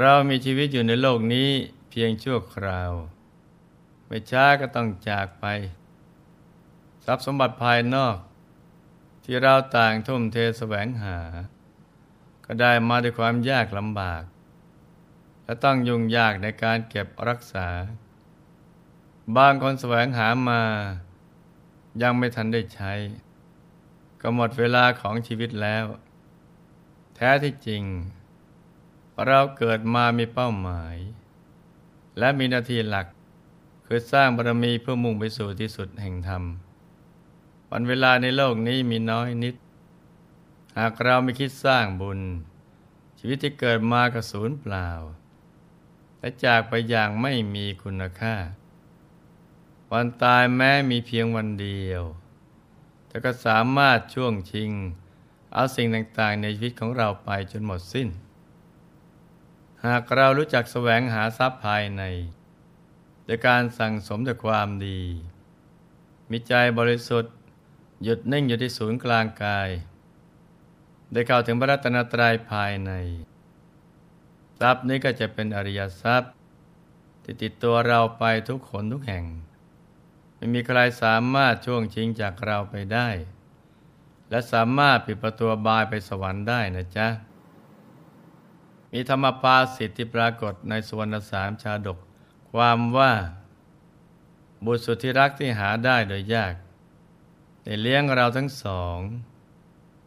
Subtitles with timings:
[0.00, 1.50] เรามีชีวิตอยู่ในโลกนี้
[1.90, 2.92] เพียงชั่วคราว
[4.06, 5.44] ไม่ช้าก็ต้องจากไป
[7.04, 8.16] ทรัพย์สมบัติภายนอก
[9.24, 11.18] ที่เราต่างทุ่มเทแสวงหา
[12.44, 14.22] ก็ได้มาด้วยความยากลำบาก
[15.44, 17.68] และต้องยุ่งยากในการเก็บรักษา
[19.36, 20.62] บางคนแสวงหามา
[22.02, 22.92] ยังไม่ทันได้ใช้
[24.20, 25.84] ก็หมดเวลาของชีวิตแล้ว
[27.14, 27.82] แท้ที่จริง
[29.26, 30.96] เราเกิดมามีเป้าหมาย
[32.18, 33.06] และมีหน้าที่หลัก
[33.86, 36.42] คือสร้างบารมีเพื่อมุ่งไปสู่ที่สุดแห่งธรรม
[37.70, 39.54] วันเวลาในโลกนี้มีน้อยนิด
[40.78, 42.20] หากเราไม่คิดสร้างบุญ
[43.18, 44.90] ชีวิตที่เกิดมาก็สูญเปล่า
[46.18, 48.34] และจากไปอย่างไม่มีคุณค่า
[49.90, 52.02] วันตายแม้มีเพียงวันเดียว
[53.06, 54.70] แต่ก็สามารถช่วงชิง
[55.52, 58.08] เอาสิ่งต่างๆในชีวิตของเราไปจนหมดสิ้น
[59.86, 62.02] หากเรารู้จักแสวงหาทรัพย์ภายใน
[63.24, 65.00] โดยการสั่งสมแต่ความดี
[66.30, 67.34] มีใจบริสุทธิ์
[68.02, 69.68] หยุดนิ่งอยู่ที่ศูนย์กลางกาย
[71.12, 72.92] ได้เข้าถึงพระรัตนตรัยภายใน
[74.60, 76.32] ทรัพย์นี้ก็จะเป็นอริยทรัพย์
[77.22, 79.24] ที่ติดตัวเราไปทุกคนทุกแห่ง
[80.36, 83.08] ไม่มีใครสามารถช่วงชิงจากเราไปได้
[84.30, 87.08] และสามารถปิดประตูบายไปสวรรค์ได้นะจ๊ะ
[88.92, 91.98] มีธรรมปาสิทธิปรากฏในสวรรณสามชาดก
[92.50, 93.12] ความว่า
[94.64, 96.54] บุตรสุดที่รักที่หาได้โดยยาก
[97.64, 98.98] ได้เลี้ยงเราทั้งสอง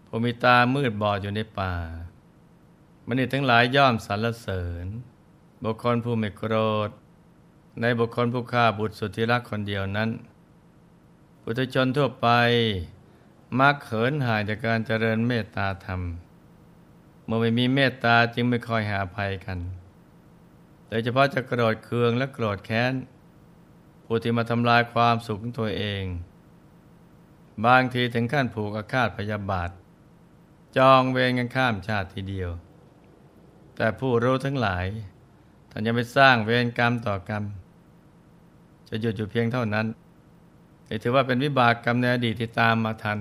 [0.06, 1.74] ผู้มีตามืดบอดอยู่ในป่า
[3.06, 4.88] มันนี่ทั้งหลายย่อมสรรเสริญ
[5.64, 6.56] บุคคลผู้ไม่โกร
[6.88, 6.90] ธ
[7.82, 10.10] ในบุคคลผู้ฆ่าบุตรสุดที่รักคนเดียวนั้น
[11.42, 12.28] ปุถุชนทั่วไป
[13.60, 16.02] มักเขินหายจากการเจริญเมตตาธรรม
[17.26, 19.60] เมื่อไม่มีเมตตาจึงไม่คอยหาภัยกัน
[20.88, 22.94] โดยเฉพาะจะโกรธเคืองและโกรธแค้น
[24.06, 26.04] ผู้ที่มาทำลายความสุขของตัวเอง
[27.66, 29.70] บางทีถึงขั้นผูกอาฆาตพยาบาท
[30.78, 32.50] จองเวรกันข้ามชาติทีเดียว
[33.76, 34.86] แต่ผู้รู้ทั้งหลาย
[35.72, 37.44] ท่านยังไปสร้างเวรกรรมต่อกรรม
[38.90, 39.88] จะหยุดอยู่เพียงเท่านั้น
[40.86, 43.20] แต่ถือว่าเป็นวิบากกรรมในอดีตที่ตามมาทัน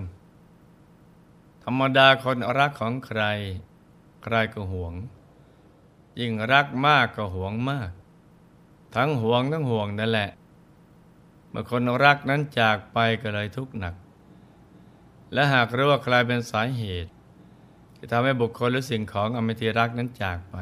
[1.65, 3.23] ธรรมดาคนรักของใคร
[4.25, 4.95] ใครก็ห่วง
[6.21, 7.91] ยิ่งรักมากก็ห่วงมาก
[8.95, 10.31] ทั้งห่วงทั้งห่วงนั่นแหละ
[11.49, 13.95] เมื่อคนรักนั้นจากไปก็เลยทุกข์หนัก
[15.33, 17.13] และหากรู้ว่าใครเป็นสาเหตุ
[17.97, 20.57] ที่ทำให้บุคคลหรือสิ่งของอมตะรักนั้นจากไป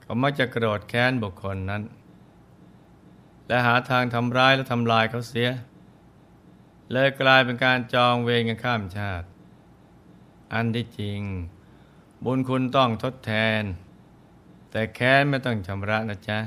[0.00, 1.82] เขามักจะโกรธแค้นบุคคลนั้น
[3.46, 5.50] และหาทางทำร้ายและทำลายเขาเสีย
[6.92, 9.26] เลยกลายเป็นการจองเวรกันข้ามชาติ
[10.52, 11.20] อันที่จริง
[12.24, 13.62] บุญคุณต้องทดแทน
[14.70, 16.38] แต่แค้นไม่ต้องชำระนะจ๊ะ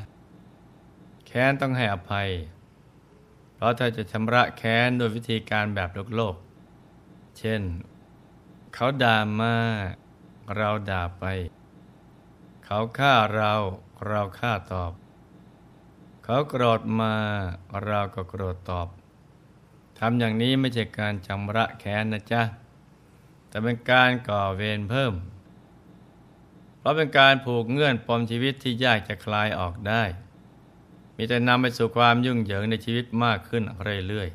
[1.28, 2.30] แค้นต้องให้อภัย
[3.53, 6.36] เพราะถ้าจะชำระแค้นโดยวิธีการแบบโลกโลก
[7.38, 7.62] เช่น
[8.74, 9.56] เขาด่ามา
[10.56, 11.25] เราด่าไป
[12.66, 13.53] เขาฆ่าเรา
[14.07, 14.92] เราฆ่าตอบ
[16.24, 17.13] เขาโกรธมา
[17.86, 18.88] เราก็โกรธตอบ
[20.00, 22.42] ทำอย่างนี้ไม่ใช่การชำระแค้นนะจ๊ะ
[23.47, 25.13] แต่เป็นการก่อเวรเพิ่ม
[26.85, 30.03] ราะเป็นการผูกเงื่อนปมชีวิตที่ยากจะคลายออกได้
[31.18, 33.63] มีแต่นำไปสู่ความยุ่งเหยิงในชีวิตมากขึ้น
[34.07, 34.30] เรื่อย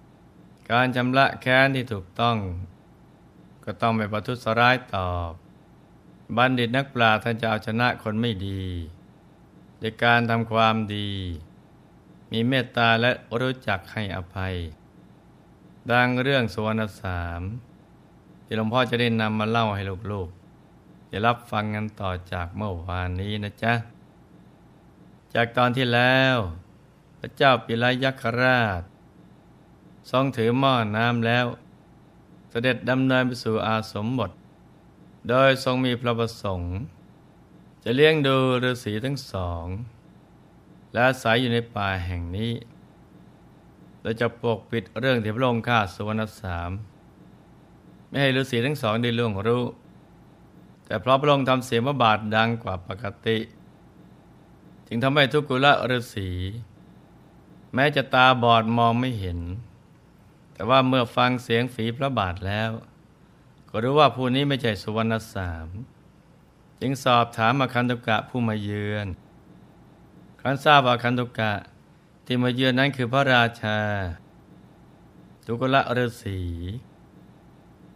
[0.00, 2.36] ๆ การชำระแค้นที่ถูกต้อง
[3.64, 5.32] ก็ต้องไม่ประทุษร้ายตอบ
[6.36, 8.62] บัณฑิตนักปราชญ์ท่านจะเอาชนะคนไม่ดี
[9.78, 11.10] โดยการทำความดี
[12.32, 14.54] มีเมตตาและรู้จักให้อภัย
[15.90, 17.40] ดังเรื่องสวรรณสาม
[18.44, 19.82] ที่หลวงพ่อจะได้นำมาเล่าให้
[20.12, 20.35] ลูกๆ
[21.18, 23.72] จะรับฟังกันต่อจากเมื่อวานนี้นะจ๊ะ
[25.34, 26.36] จากตอนที่แล้ว
[27.18, 28.82] พระเจ้าปิลายักษราช
[30.10, 31.46] ทรงถือหม้อน้ำแล้ว
[32.50, 34.30] เสด็จดำเนินไปสู่อาสมบท
[35.28, 36.74] โดยทรงมีพระประสงค์
[37.82, 39.64] จะเลี้ยงดูฤาษีทั้งสอง
[40.92, 42.52] และอาศัยอยู่ในป่าแห่งนี้
[44.02, 46.70] เราจะปกปิดเรื่องที่พระองค์ฆ่าสุวรรณสาม
[48.08, 49.64] ไม่ให้ฤาษีทั้งสองได้ล่วงรู้
[50.86, 53.38] แต่เพราะพระองค์ทำเสียงพระบาทดังกว่าปกติ
[54.86, 56.30] จึงทำให้ทุกุละฤาษี
[57.74, 59.40] แม้จะตาบอดมองไม่เห็น
[60.52, 62.70] แต่ว่าเมื่อฟังเสียงฝีพระบาทแล้ว
[63.68, 65.68] ก็รู้ว่าผู้นี้ไม่ใช่สุวรรณสาม
[66.80, 69.06] จึงสอบถามอาคันตุกะผู้มาเยือน
[70.40, 71.52] ครั้นทราบว่าอาคันตุกะ
[72.26, 73.78] ที่มาเยือนนั้นคือพระราชา
[75.46, 76.40] ทุกละฤาษี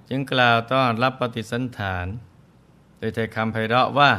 [0.09, 2.07] จึงกล่าวต้อนรับปฏิสันฐาน
[3.01, 4.13] โดยแต่คำไพเราะว่า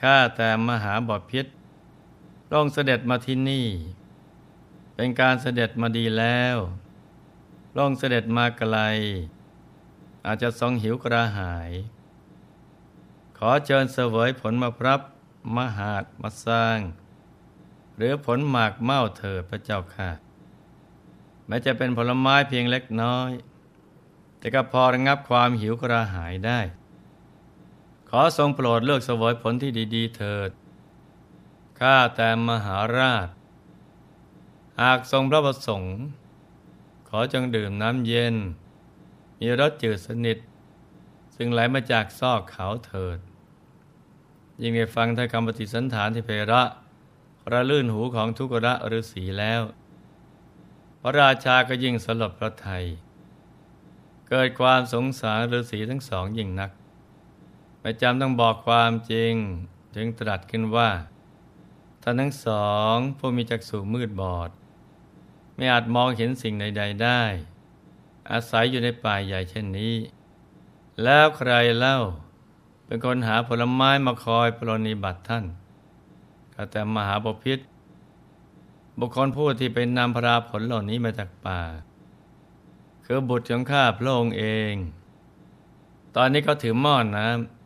[0.00, 1.46] ข้าแต่มหาบอพิษ
[2.52, 3.68] ลงเสด็จมาที่นี่
[4.94, 6.56] เป็นการเสด็จมาดีแล้ว
[7.78, 8.76] ลงเสด็จมาไกล
[10.26, 11.70] อาจจะทรงหิวกระหาย
[13.38, 15.00] ขอเชิญเสวยผลมาพรับ
[15.56, 16.78] มหาดมาสร้าง
[17.96, 20.10] หรือผลหมากเม่าเถิดพระเจ้าค่ะ
[21.46, 23.30] แม้จะเป็นผลไม้เพียงเล็กน้อย
[24.38, 26.60] แต่ก็พอระงับความหิวกระหายได้
[28.14, 30.50] ขอทรงโปรดเลือกสวยผลที่ดีๆเถิด
[31.80, 33.28] ข้าแต่มหาราช
[34.80, 35.96] หากทรงพระประสงค์
[37.08, 38.34] ขอจงดื่มน้ำเย็น
[39.38, 40.38] มีรสจืดสนิท
[41.36, 43.18] ซึ่งไหลมาจากซอกเขาเถิด
[44.62, 46.64] ยิ่งได้ฟังถ้อยคำปฏิสันฐานที่เพระ
[47.52, 49.62] ระลื่นหูของทุกระฤาษีแล้ว
[51.00, 52.84] พระราชาก็ยิ่งสลดพระไทย
[54.28, 56.70] เกิดความสงสารฤาษีทั้งสองยิ่งนัก
[57.82, 59.34] ไม่จำต้องบอกความจริง
[59.94, 60.90] จึงตรัสขึ้นว่า
[62.02, 64.50] ท่านทั้งสองผู้มีจักษุมืดบอด
[65.56, 67.22] ไม่อาจมองเห็นสิ่งใด ๆ ได้
[68.30, 69.94] อาศัยอยู่ในป่าใหญ่เช่นนี้
[71.02, 71.98] แล้วใครเล่า
[72.86, 75.44] เป็นคนหาผลไม้มาคอยปรนิบัติท่าน
[76.54, 77.58] ก็แต่มหาบพิษ
[78.98, 81.60] บุคคลผู้ที่เป็นนำพราผลเหล่านี้มาจากป่า
[83.04, 84.74] คือบุตรของข้าพระองค์เอง
[86.16, 87.61] ตอนนี้เขาถือหม้อนน้ำ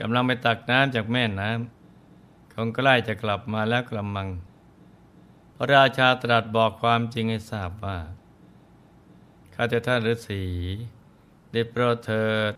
[0.00, 4.28] กำลังไปตักน้ำจากแม่น้ำคงใกล้จะกลับมาแล้วกระมัง
[5.56, 7.98] พระราชาตรัสบอกความจริงให้ทราบว่า
[9.54, 10.42] ข้าแต่ท่านฤาษี
[11.52, 12.52] ได้โปรดเถิด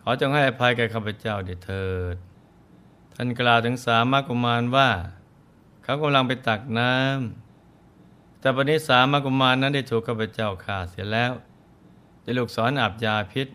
[0.00, 2.16] ขอจงให้อภัยแก่ข้าพเจ้าเถิดเถิด
[3.14, 4.90] ท่านกล่าวถึงสามกุมารว่า
[5.82, 11.32] เขากำลังไปตักน้ำแต่ปัจจุสามกุมารนั้นได้ถูกข้าพเจ้าฆ่าเสียแล้ว
[12.22, 13.48] ได้ลูกศรอาบยาพิษ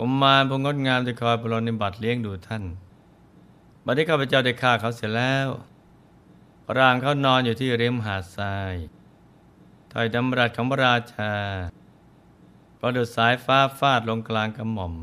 [0.00, 2.64] กุมารผู้งดงามจะคอยปรนิบัติเลี้ยงดูท่าน
[3.84, 5.48] บัดนี้ข้าพเจ้าได้ฆ่าเขาเสียแล้ว
[6.78, 8.74] ร่างเขานอนอยู่ที่ริมหาดทราย
[9.92, 11.32] ถอยดำรัสของพระราชา
[12.78, 14.94] ประดุษสายฟ้าฟาดลงกลางกระหม่อม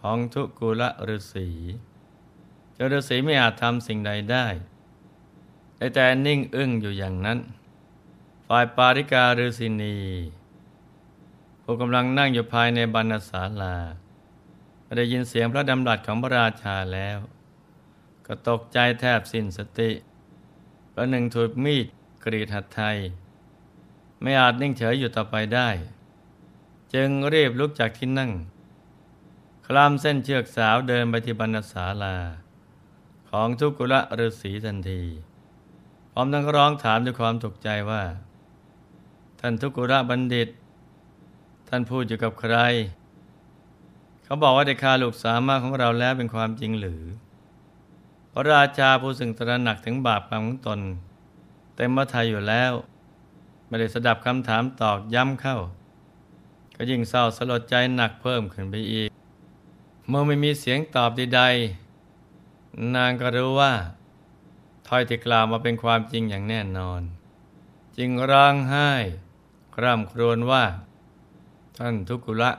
[0.00, 1.48] ของทุกุละฤาษี
[2.74, 4.46] เจ้าฤาษีไม่อาจทำสิ่งใดได้
[5.76, 7.38] ได้แต่นิ่งอึ้งอยู่อย่างนั้น
[8.46, 9.96] ฝ่ายปาริกาฤาษีนี
[11.70, 13.76] ผู้กำลังนั่งอยู่ภายในบรรณศาลา
[14.96, 17.18] ได้ยินเสียงพระดำรัสของพระราชาแล้ว
[18.26, 19.90] ก็ตกใจแทบสิ้นสติ
[20.94, 21.86] ประหนึ่งถูกมีด
[22.24, 22.96] กรีดหัดไทย
[24.20, 25.68] ไม่อาจนิ่งเฉยอยู่ต่อไปได้
[26.94, 28.30] จึงรีบลุกจากที่นั่ง
[29.66, 32.16] คลำเส้นเชือกสาวเดินไปที่บรรณศาลา
[33.30, 35.02] ของทุกุละฤาษีทันที
[36.12, 38.02] พร้อมทั้งร้องถามด้วยความตกใจว่า
[39.40, 40.50] ท่านทุกุระบัณฑิต
[41.68, 42.56] ท่านพูดอยู่กับใคร
[44.24, 47.02] เขาบอกว่าได้ฆ่าลูกสามารถของเราแล้วเป็นความจริงหรือ
[48.32, 50.80] พระราชาผู้สึงตระหนักถึงบาปกรรมของตน
[51.76, 52.72] เต็มพระทัยอยู่แล้ว
[53.66, 55.58] ไม่ได้สดับคำถามตอกย้ำเข้า
[56.76, 59.10] ก็ยิ่งเศร้าสลดใจหนักเพิ่มขึ้นไปอีก
[60.08, 63.72] เมื่อไม่มีเสียงตอบใดๆ นางก็รู้ว่า
[64.86, 67.00] ถ้อยที่กล่าวมาเป็นความจริงอย่างแน่นอน
[67.96, 68.90] จึงร้องไห้
[69.74, 70.64] คร่ำครวญว่า
[71.78, 72.50] ท่านทุกุละ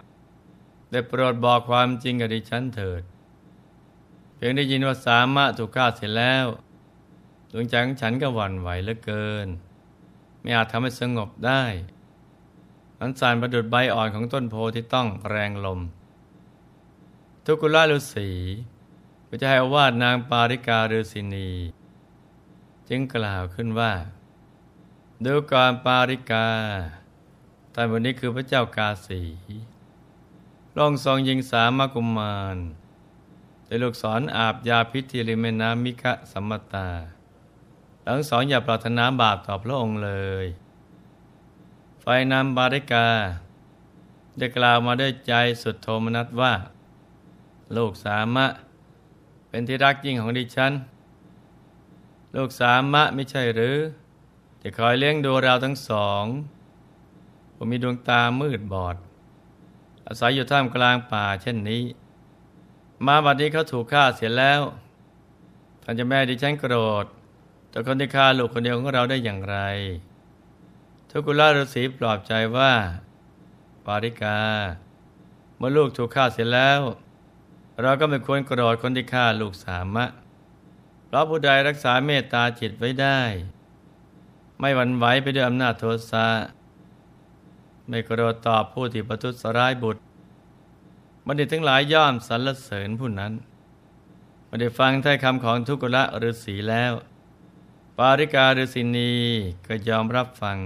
[0.92, 3.04] ได้โปรดบอกความจริงกับดิฉันเถิด
[4.36, 6.46] เพียงได้ยินว่าสามารถถูกฆ่าเสร็จแล้ว
[7.52, 9.48] ดวงใจของฉันก็หวั่นไหวเหลือเกิน
[10.42, 11.64] ไม่อาจทำให้สงบได้
[13.00, 15.80] มันสารประดุดใบอ่อนของต้นโพที่ต้องแรงลม
[17.46, 18.30] ทุกุลาฤาษี
[19.28, 21.50] ก็จะให้อวาดนางปาริกาฤาษีนี
[22.90, 23.94] จึงกล่าวขึ้นว่า
[25.26, 26.48] ดูการปาริกา
[27.74, 29.22] ท่านวันนี้คือพระเจ้ากาสี
[30.78, 32.58] ลองทรงยิงสามกุมาร
[33.66, 36.90] ได้ลูกศรออาบยาพิษที่ริมแม่น้ำมิคะสัมมตา
[38.06, 40.12] ทั้งสองอย่าปรารถนาบาปต่อพระองค์เล
[40.44, 40.46] ย
[42.02, 43.08] ไฟนำบาริกา
[44.38, 46.54] ได้กล่าวมาด้วยใจสุดโทมนัสว่า
[47.78, 48.48] ลูกสามะ
[49.48, 50.74] เป็นที่รักยิ่งของดิฉัน
[52.36, 53.78] ลูกสามะไม่ใช่หรือ
[54.62, 56.26] จะคอยเลี้ยงดูเราทั้งสอง
[57.62, 58.96] ผมมีดวงตามืดบอด
[60.08, 61.84] อาศัยอยู่ท่ามกลางป่าเช่นนี้
[63.06, 64.62] มาบัดนี้เขาถูกฆ่าเสียแล้ว
[65.84, 67.06] ท่านจะแม่ดิฉันโกรธ
[67.70, 69.58] แต่คนที่ฆ่าลูกคนเดียวของเราได้อย่างไร
[71.10, 72.72] ทุกุลาฤาษีปลอบใจว่า
[73.86, 74.40] ปาริกา
[75.58, 76.82] เมื่อลูกถูกฆ่าเสียแล้ว
[77.82, 80.06] เราก็ไม่ควรโกรธคนที่ฆ่าลูกสามะ
[81.06, 83.20] เพราะผู้ใดรักษาเมตตาจิตไว้ได้
[84.60, 86.28] ไม่หวั่นไหวไปด้วยอำนาจโทสะ
[87.90, 90.02] ไม่โกรธตอบผู้ที่ประทุษร้ายบุตร
[91.26, 93.34] บัณฑิตทั้งหลายย่อมสรรเสริญผู้นั้น
[94.48, 96.94] มาได้ฟังท้ายคำของทุกละฤาษีแล้ว
[97.98, 99.14] ปาริกาฤาษีนี
[99.68, 100.58] ก็ยอมรับฟัง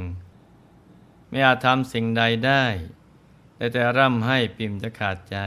[1.30, 2.64] ไม่อาจทำสิ่งใดได้
[3.56, 5.38] แต่แต่ร่ำให้ปิ่มจะขาดใจ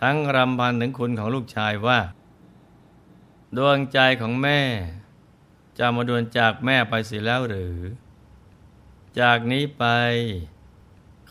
[0.00, 2.00] ทั้งรำพันถึงคุณของลูกชายว่า
[3.56, 4.60] ดวงใจของแม่
[5.78, 7.76] จะมาดวนจากแม่ไปเสียแล้วหรือ
[9.18, 9.84] จากนี้ไป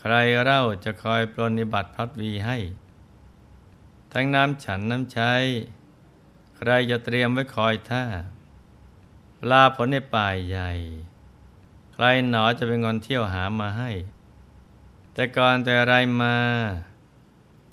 [0.00, 2.58] ใครเล่าจะคอยปรนิบัติพัดวีให้
[4.12, 5.32] ทั้งน้ำฉันน้ำใช้
[6.56, 8.04] ใครจะเตรียมไว้คอยท่า
[9.50, 10.70] ลาผลในป่ายใหญ่
[11.92, 13.90] ใครหนอจะเป็นงอนเที่ยวหามาให้
[15.14, 16.36] แต่ก่อนแต่ไรมา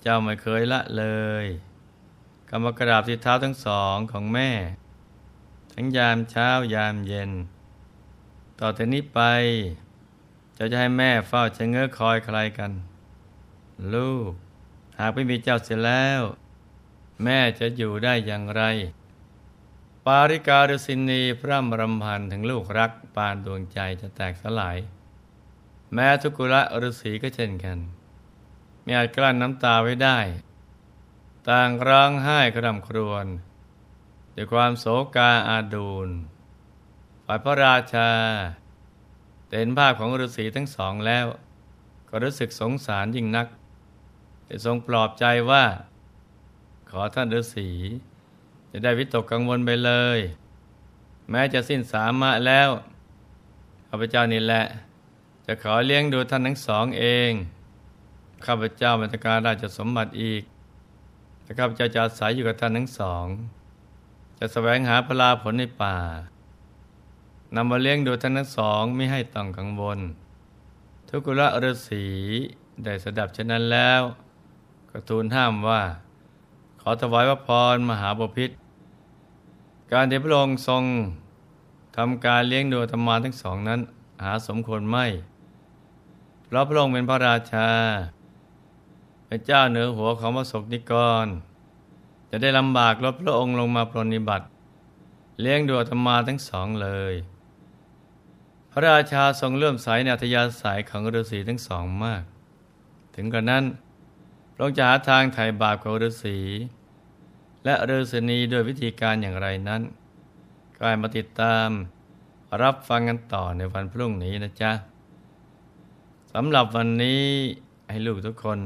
[0.02, 1.04] เจ้าไม่เคยละเล
[1.44, 1.46] ย
[2.48, 4.50] กำมกราบที่เท้าทั้งสองของแม่
[5.72, 7.30] ทั้งยามเช้ายามเย็น
[8.58, 9.20] ต่อแต่นี้ไป
[10.60, 12.72] จะจะให้แม่เฝ้าชะเง้อคอยใครกัน
[13.94, 14.32] ลูก
[14.98, 16.22] หากไม่มีเจ้าเสียแล้ว
[17.24, 18.62] แม่จะอยู่ได้อย่างไร
[20.06, 24.78] ปาริกาฤษินีพร่ำรำพันถึงลูกรักปานดวงใจจะแตกสลาย
[25.94, 27.78] แม้ทุกุระฤษีก็เช่นกัน
[28.82, 30.18] ไม่อาจกลั้นน้ำตาไว้ได้
[31.48, 33.26] ต่างร้องไห้กระดำครวญ
[34.34, 34.86] ด้วยความโศ
[35.16, 36.08] กาอาดูล
[37.24, 38.10] ฝ่ายพระราชา
[39.56, 41.26] เห็นภาพของฤาษีทั้งสองแล้ว
[42.08, 43.46] ก็รู้สึกสงสารยิ่งนัก
[44.44, 45.64] แต่ทรงปลอบใจว่า
[46.90, 47.68] ขอท่านฤาษี
[48.70, 50.18] จะได้วิตกกังวลไปเลย
[51.30, 52.68] แม้จะสิ้นสามะแล้ว
[53.88, 54.64] ข้าพเจ้านี่แหละ
[55.46, 57.30] จะขอเลี้ยงดูท่านทั้งสองเอง
[58.46, 60.42] ข้าพเจ้าบรรการราชสมบัติอีก
[61.42, 63.26] แต่ข้าพเจ้าจะอาศัยอยู่กับท่านทั้งสอง
[64.38, 65.96] จะแสวงหาพลาผลในป่า
[67.54, 69.98] นำมาเลี้ยงดูท่านทั้งสองไม่ให้ต้องกังวล
[71.08, 72.04] ทุกุละฤาษี
[72.84, 74.00] ได้สดับฉะนั้นแล้ว
[74.90, 75.82] ก็ทูลห้ามว่า
[76.80, 78.50] ขอถวายพระพรมหาบพิษ
[79.92, 80.82] การที่พระองค์ทรง
[81.96, 83.80] ทำการเลี้ยงดูธรรมาทั้งสองนั้น
[84.24, 85.06] หาสมควรไม่
[86.44, 87.70] เพราะพระองค์เป็นพระราชา
[89.26, 90.92] เป็นเจ้าเหนือหัวของพระศกนิก
[91.24, 91.26] ร
[92.30, 94.46] จะได้ลำบากลดพระองค์ลงมาปรนิบัติ
[95.40, 97.14] เลี้ยงดูธรรมาทั้งสองเลย
[98.78, 102.22] ระราชาทรงเลื่อมใสในอัธยาศัยของฤาษีทั้งสองมาก
[103.14, 103.64] ถึงกระนั้น
[104.54, 106.38] พระองค์จะหาทางไถ่บาปของฤาษี
[107.64, 109.82] และฤาษีนีด้วยวิธีการอย่างไรนั้น
[110.76, 111.68] ก็ให้มาติดตาม
[112.62, 114.72] รับฟังกันต่อในวันพรุ่งนี้นะจ๊ะ
[116.32, 117.22] สำหรับวันนี้
[117.90, 118.58] ให้ลูกทุกคน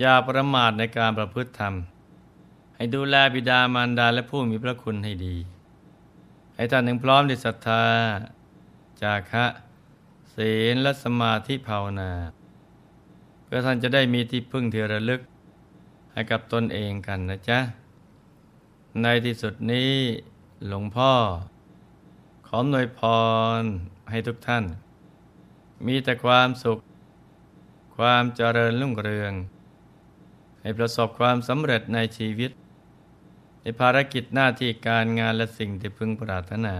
[0.00, 1.74] อย่าประมาทในการประพฤติธรรม
[2.76, 5.36] ให้ดูแลบิดามารดาและผู้มีพระคุณให้ดี
[6.56, 7.84] ให้ท่านถึงพร้อมด้วยศรัทธา
[9.04, 9.44] จาคะ
[10.34, 12.12] ศีลและสมาธิภาวนา
[13.44, 15.20] เพื่อท่านจะได้มีที่พึ่งที่ระลึก
[16.12, 17.58] ให้กับตนเองกันนะจ๊ะ
[19.02, 19.92] ในที่สุดนี้
[20.68, 21.12] หลวงพ่อ
[22.46, 23.00] ขอหน่วยพ
[23.60, 23.62] ร
[24.10, 24.64] ให้ทุกท่าน
[25.86, 26.78] มีแต่ความสุข
[27.96, 29.32] ความเจริญรุ่งเรือง
[30.60, 32.50] ให้ประสบความสำเร็จในชีวิต
[33.60, 36.76] ในภารกิจหน้าที่การงานและสิ่งที่พึงปรารถนา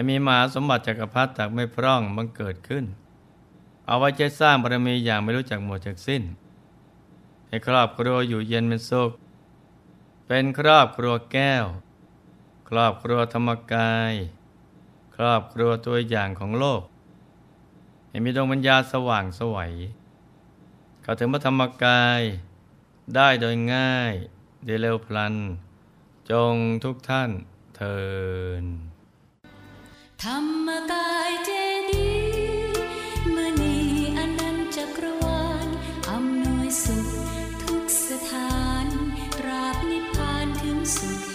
[0.00, 2.84] ให้มีมหาสมบัติจักรพรรดิจากไม่พร่องบังเกิดขึ้น
[3.86, 6.22] เอาไว้ใจสร้างบารมีอย่างไม่รู้จักหมดจากสิ้น
[7.48, 9.10] ให้ครอบครัวอยู่เย็นเป็นสุข
[10.26, 11.64] เป็นครอบครัวแก้ว
[12.68, 14.12] ครอบครัวธรรมกาย
[15.16, 16.82] ครอบครัวตัวอย่างของโลก
[18.08, 19.72] ให้มีดวงปัญญาสว่างสวัย
[21.02, 22.20] เข้าถึงพระธรรมกาย
[23.14, 24.12] ได้โดยง่าย
[24.64, 25.34] ได้เร็วพลัน
[26.30, 26.54] จง
[26.84, 27.30] ทุกท่าน
[27.76, 28.00] เทิ
[28.64, 28.66] น
[30.26, 31.50] ธรรมกายเจ
[31.90, 32.10] ดี
[33.34, 33.76] มณี
[34.18, 35.68] อนันจักรวาล
[36.10, 37.06] อำนวยสุข
[37.62, 38.86] ทุกสถาน
[39.38, 41.29] ตราบนิพพานถึงสุข